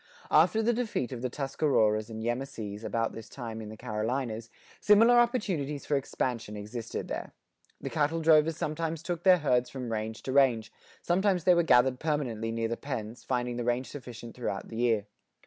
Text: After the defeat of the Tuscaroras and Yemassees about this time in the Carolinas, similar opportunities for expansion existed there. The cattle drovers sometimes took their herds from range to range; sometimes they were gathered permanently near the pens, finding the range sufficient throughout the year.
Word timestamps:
After 0.31 0.63
the 0.63 0.73
defeat 0.73 1.11
of 1.11 1.21
the 1.21 1.29
Tuscaroras 1.29 2.09
and 2.09 2.23
Yemassees 2.23 2.83
about 2.83 3.13
this 3.13 3.29
time 3.29 3.61
in 3.61 3.69
the 3.69 3.77
Carolinas, 3.77 4.49
similar 4.79 5.19
opportunities 5.19 5.85
for 5.85 5.95
expansion 5.95 6.57
existed 6.57 7.07
there. 7.07 7.33
The 7.79 7.91
cattle 7.91 8.19
drovers 8.19 8.57
sometimes 8.57 9.03
took 9.03 9.21
their 9.21 9.37
herds 9.37 9.69
from 9.69 9.91
range 9.91 10.23
to 10.23 10.31
range; 10.31 10.71
sometimes 11.03 11.43
they 11.43 11.53
were 11.53 11.61
gathered 11.61 11.99
permanently 11.99 12.51
near 12.51 12.67
the 12.67 12.77
pens, 12.77 13.23
finding 13.23 13.57
the 13.57 13.63
range 13.63 13.89
sufficient 13.91 14.35
throughout 14.35 14.69
the 14.69 14.77
year. 14.77 15.05